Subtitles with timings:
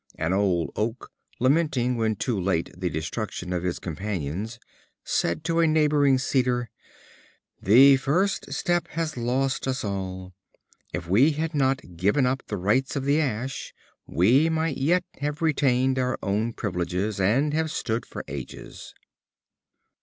[0.17, 4.57] An old oak, lamenting when too late the destruction of his companions,
[5.03, 6.71] said to a neighboring cedar:
[7.61, 10.33] "The first step has lost us all.
[10.91, 13.75] If we had not given up the rights of the ash,
[14.07, 18.95] we might yet have retained our own privileges and have stood for ages."